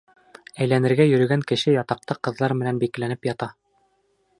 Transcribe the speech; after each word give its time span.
Әйләнергә 0.65 1.05
йөрөгән 1.11 1.45
кеше 1.53 1.75
ятаҡта 1.77 2.21
ҡыҙҙар 2.29 2.59
менән 2.63 2.81
бикләнеп 2.87 3.33
ята. 3.35 3.55